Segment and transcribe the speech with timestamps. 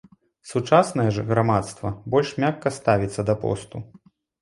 [0.51, 3.89] Сучаснае ж грамадства больш мякка ставіцца да посту.